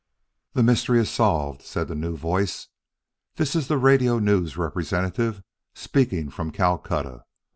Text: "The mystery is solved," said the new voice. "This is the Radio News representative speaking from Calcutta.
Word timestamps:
"The 0.53 0.63
mystery 0.63 0.97
is 0.99 1.11
solved," 1.11 1.61
said 1.61 1.87
the 1.87 1.93
new 1.93 2.17
voice. 2.17 2.69
"This 3.35 3.55
is 3.55 3.67
the 3.67 3.77
Radio 3.77 4.17
News 4.17 4.57
representative 4.57 5.43
speaking 5.75 6.31
from 6.31 6.49
Calcutta. 6.49 7.23